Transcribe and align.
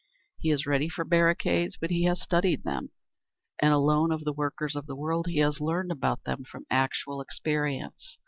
He 0.39 0.49
is 0.49 0.65
ready 0.65 0.89
for 0.89 1.05
barricades, 1.05 1.77
but 1.79 1.91
he 1.91 2.05
has 2.05 2.19
studied 2.19 2.63
them, 2.63 2.89
and 3.61 3.71
alone 3.71 4.11
of 4.11 4.23
the 4.23 4.33
workers 4.33 4.75
of 4.75 4.87
the 4.87 4.95
world 4.95 5.27
he 5.27 5.37
has 5.41 5.61
learned 5.61 5.91
about 5.91 6.23
them 6.23 6.43
from 6.43 6.65
actual 6.71 7.21
experience. 7.21 8.17